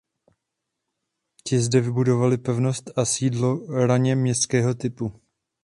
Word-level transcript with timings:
Ti 1.43 1.59
zde 1.59 1.81
vybudovali 1.81 2.37
pevnost 2.37 2.97
a 2.97 3.05
sídlo 3.05 3.65
raně 3.87 4.15
městského 4.15 4.73
typu. 4.73 5.21